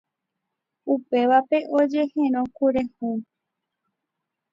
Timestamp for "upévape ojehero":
0.93-2.41